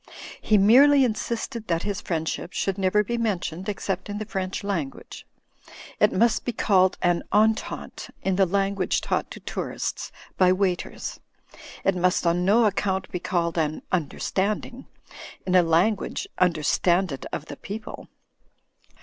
[0.41, 5.27] He merely insisted that his friendship should never be mentioned except in the French language.
[5.99, 11.19] It must be called an "entente" in the language taught to tourists by waiters.
[11.83, 14.87] It must on no account be called an "tmderstanding,"
[15.45, 18.07] in a language understanded of the people.